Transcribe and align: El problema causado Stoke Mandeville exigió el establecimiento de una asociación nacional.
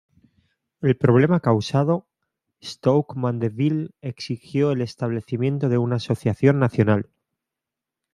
El 0.81 0.97
problema 0.97 1.41
causado 1.41 2.07
Stoke 2.59 3.13
Mandeville 3.15 3.91
exigió 4.01 4.71
el 4.71 4.81
establecimiento 4.81 5.69
de 5.69 5.77
una 5.77 5.97
asociación 5.97 6.57
nacional. 6.57 7.11